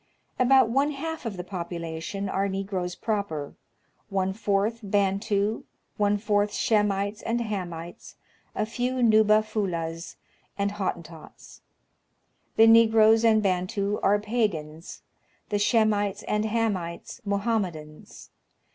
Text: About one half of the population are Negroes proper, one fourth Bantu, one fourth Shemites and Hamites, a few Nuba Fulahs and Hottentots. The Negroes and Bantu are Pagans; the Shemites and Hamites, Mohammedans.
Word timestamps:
About 0.39 0.67
one 0.71 0.93
half 0.93 1.27
of 1.27 1.37
the 1.37 1.43
population 1.43 2.27
are 2.27 2.49
Negroes 2.49 2.95
proper, 2.95 3.53
one 4.09 4.33
fourth 4.33 4.79
Bantu, 4.81 5.63
one 5.95 6.17
fourth 6.17 6.55
Shemites 6.55 7.21
and 7.21 7.39
Hamites, 7.39 8.15
a 8.55 8.65
few 8.65 9.03
Nuba 9.03 9.43
Fulahs 9.43 10.15
and 10.57 10.71
Hottentots. 10.71 11.61
The 12.55 12.65
Negroes 12.65 13.23
and 13.23 13.43
Bantu 13.43 13.99
are 14.01 14.17
Pagans; 14.17 15.03
the 15.49 15.59
Shemites 15.59 16.23
and 16.23 16.45
Hamites, 16.45 17.21
Mohammedans. 17.23 18.31